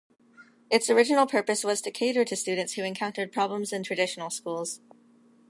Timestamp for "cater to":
1.91-2.35